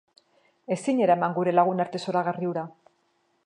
[0.75, 2.65] Ezin eraman gure lagunarte zoragarri hura.